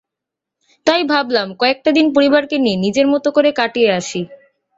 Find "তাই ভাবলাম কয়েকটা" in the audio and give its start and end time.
0.87-1.89